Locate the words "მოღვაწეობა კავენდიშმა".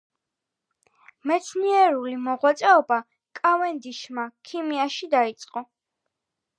2.29-4.27